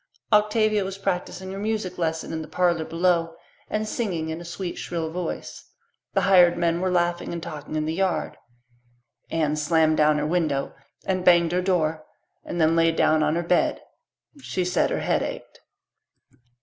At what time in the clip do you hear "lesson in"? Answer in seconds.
1.99-2.41